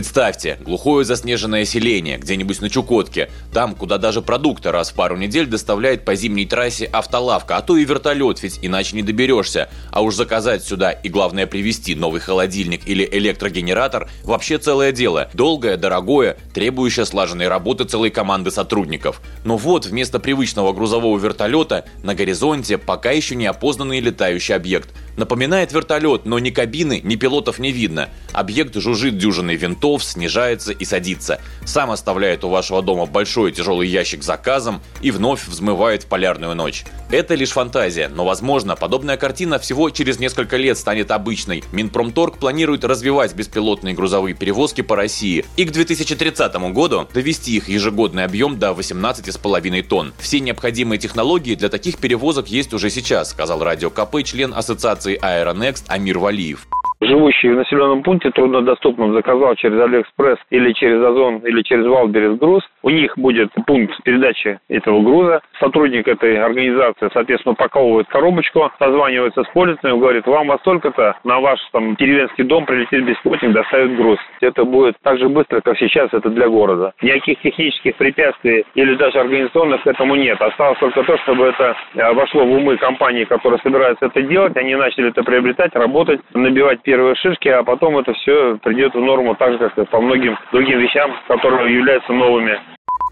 [0.00, 5.44] Представьте, глухое заснеженное селение, где-нибудь на Чукотке, там, куда даже продукты раз в пару недель
[5.44, 9.68] доставляет по зимней трассе автолавка, а то и вертолет, ведь иначе не доберешься.
[9.90, 15.28] А уж заказать сюда и главное привезти новый холодильник или электрогенератор– вообще целое дело.
[15.34, 19.20] Долгое, дорогое, требующее слаженной работы целой команды сотрудников.
[19.44, 24.94] Но вот вместо привычного грузового вертолета на горизонте пока еще не опознанный летающий объект.
[25.16, 28.08] Напоминает вертолет, но ни кабины, ни пилотов не видно.
[28.32, 31.40] Объект жужжит дюжиной винтов, снижается и садится.
[31.64, 36.84] Сам оставляет у вашего дома большой тяжелый ящик заказом и вновь взмывает в полярную ночь.
[37.10, 41.64] Это лишь фантазия, но возможно, подобная картина всего через несколько лет станет обычной.
[41.72, 48.24] Минпромторг планирует развивать беспилотные грузовые перевозки по России и к 2030 году довести их ежегодный
[48.24, 50.12] объем до 18,5 тонн.
[50.18, 55.86] Все необходимые технологии для таких перевозок есть уже сейчас, сказал Радио КП член Ассоциации Аэронекст
[55.88, 56.66] Амир Валиев
[57.00, 62.62] живущий в населенном пункте труднодоступном заказал через Алиэкспресс или через Озон или через Wildberries груз,
[62.82, 65.40] у них будет пункт передачи этого груза.
[65.58, 71.60] Сотрудник этой организации, соответственно, упаковывает коробочку, созванивается с полицейским, говорит, вам во столько-то на ваш
[71.72, 74.18] там деревенский дом прилетит беспилотник, доставит груз.
[74.40, 76.92] Это будет так же быстро, как сейчас это для города.
[77.02, 80.40] Никаких технических препятствий или даже организационных к этому нет.
[80.40, 84.56] Осталось только то, чтобы это э, вошло в умы компаний, которые собираются это делать.
[84.56, 89.36] Они начали это приобретать, работать, набивать первые шишки, а потом это все придет в норму
[89.36, 92.58] так же, как и по многим другим вещам, которые являются новыми.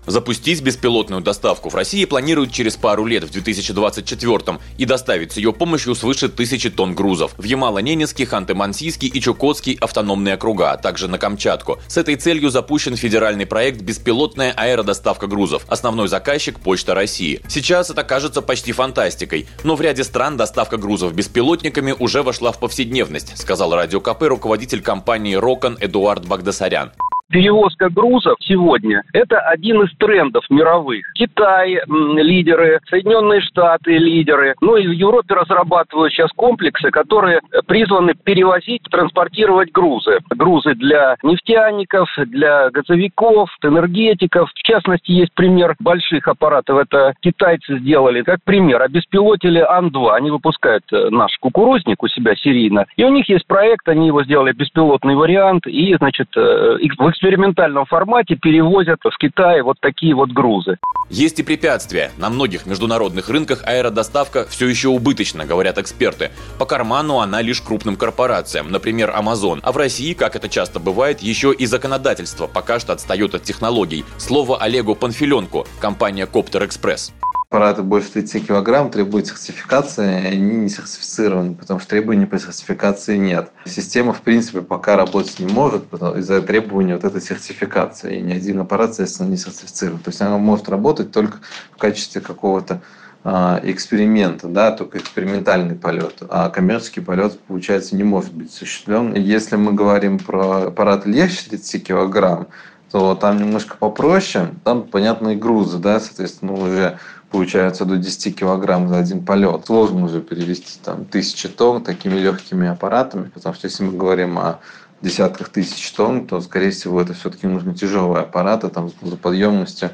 [0.07, 5.53] Запустить беспилотную доставку в России планируют через пару лет в 2024 и доставить с ее
[5.53, 11.19] помощью свыше тысячи тонн грузов в Ямало-Ненецкий, Ханты-Мансийский и Чукотский автономные округа, а также на
[11.19, 11.79] Камчатку.
[11.89, 15.65] С этой целью запущен федеральный проект «Беспилотная аэродоставка грузов».
[15.69, 17.41] Основной заказчик– Почта России.
[17.49, 22.59] Сейчас это кажется почти фантастикой, но в ряде стран доставка грузов беспилотниками уже вошла в
[22.59, 26.93] повседневность, сказал Радио КП руководитель компании «Рокон» Эдуард Багдасарян.
[27.31, 31.05] Перевозка грузов сегодня– это один из трендов мировых.
[31.15, 34.55] Китай– лидеры, Соединенные Штаты– лидеры.
[34.63, 40.21] Ну и в Европе разрабатывают сейчас комплексы, которые призваны перевозить, транспортировать грузы.
[40.31, 44.51] Грузы для нефтяников, для газовиков, энергетиков.
[44.51, 46.79] В частности, есть пример больших аппаратов.
[46.79, 48.23] Это китайцы сделали.
[48.23, 50.15] Как пример, обеспилотили Ан-2.
[50.15, 52.87] Они выпускают э, наш кукурузник у себя серийно.
[52.97, 55.67] И у них есть проект, они его сделали беспилотный вариант.
[55.67, 60.79] И, значит, э, в экспериментальном формате перевозят в Китай вот такие вот грузы.
[61.11, 62.13] Есть и препятствия.
[62.17, 66.31] На многих международных рынках аэродоставка все еще убыточна, говорят эксперты.
[66.59, 69.61] По карману она лишь крупным корпорациям, например, Amazon.
[69.63, 74.05] А в России, как это часто бывает, еще и законодательство пока что отстает от технологий.
[74.19, 77.13] Слово Олегу Панфиленку, компания Коптер Экспресс
[77.51, 83.17] аппараты больше 30 килограмм требуют сертификации, и они не сертифицированы, потому что требований по сертификации
[83.17, 83.51] нет.
[83.65, 85.85] Система, в принципе, пока работать не может
[86.17, 90.01] из-за требования вот этой сертификации, и ни один аппарат, соответственно, не сертифицирован.
[90.01, 91.39] То есть она может работать только
[91.73, 92.83] в качестве какого-то
[93.25, 99.15] а, эксперимента, да, только экспериментальный полет, а коммерческий полет, получается, не может быть осуществлен.
[99.15, 102.49] Если мы говорим про аппарат легче 30 килограмм,
[102.91, 106.99] то там немножко попроще, там понятные грузы, да, соответственно, уже
[107.31, 109.67] получается до 10 килограмм за один полет.
[109.67, 114.61] Сложно уже перевести там тысячи тонн такими легкими аппаратами, потому что если мы говорим о
[115.03, 119.91] десятках тысяч тонн, то, скорее всего, это все-таки нужны тяжелые аппараты там, с грузоподъемностью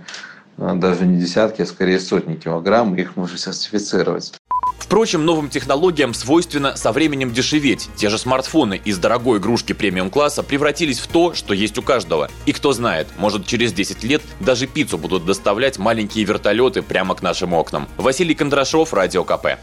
[0.57, 4.33] э, даже не десятки, а скорее сотни килограмм, их можно сертифицировать.
[4.85, 7.89] Впрочем, новым технологиям свойственно со временем дешеветь.
[7.97, 12.29] Те же смартфоны из дорогой игрушки премиум-класса превратились в то, что есть у каждого.
[12.45, 17.23] И кто знает, может через 10 лет даже пиццу будут доставлять маленькие вертолеты прямо к
[17.23, 17.89] нашим окнам.
[17.97, 19.59] Василий Кондрашов, Радио КП.